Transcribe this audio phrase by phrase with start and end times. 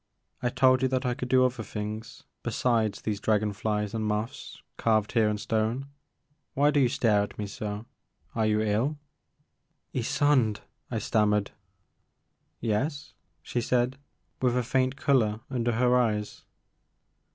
[0.41, 4.63] I told you that I could do other things besides these dragon flies and moths
[4.75, 5.89] carved here in stone.
[6.55, 7.85] Why do you stare at me so?
[8.33, 8.97] Are you ill?
[9.49, 11.51] *' Ysonde," I stammered.
[12.59, 13.99] Yes," she said,
[14.41, 16.45] with a faint color tmder her eyes.